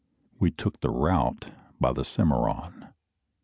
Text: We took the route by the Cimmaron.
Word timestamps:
We 0.39 0.49
took 0.49 0.79
the 0.79 0.89
route 0.89 1.51
by 1.79 1.93
the 1.93 2.01
Cimmaron. 2.03 2.87